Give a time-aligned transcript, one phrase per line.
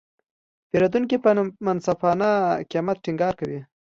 [0.69, 1.29] پیرودونکي په
[1.65, 2.29] منصفانه
[2.71, 3.59] قیمت ټینګار کوي.